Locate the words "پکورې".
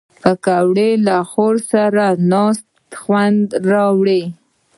0.21-0.89